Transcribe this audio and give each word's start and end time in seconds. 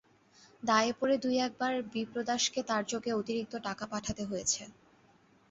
দায়ে 0.63 0.91
পড়ে 0.99 1.15
দুই-একবার 1.17 1.73
বিপ্রদাসকে 1.93 2.59
তার-যোগে 2.69 3.11
অতিরিক্ত 3.19 3.53
টাকা 3.67 3.85
পাঠাতে 3.87 4.23
হয়েছে। 4.25 4.61